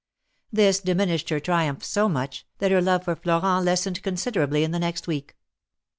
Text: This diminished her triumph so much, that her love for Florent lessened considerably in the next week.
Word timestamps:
This 0.51 0.79
diminished 0.79 1.29
her 1.29 1.39
triumph 1.39 1.83
so 1.85 2.09
much, 2.09 2.47
that 2.57 2.71
her 2.71 2.81
love 2.81 3.03
for 3.03 3.15
Florent 3.15 3.65
lessened 3.65 4.01
considerably 4.01 4.63
in 4.63 4.71
the 4.71 4.79
next 4.79 5.05
week. 5.05 5.35